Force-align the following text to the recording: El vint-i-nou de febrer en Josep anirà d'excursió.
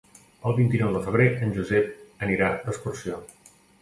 El 0.51 0.55
vint-i-nou 0.59 0.95
de 0.95 1.01
febrer 1.03 1.27
en 1.47 1.53
Josep 1.59 2.23
anirà 2.29 2.49
d'excursió. 2.65 3.21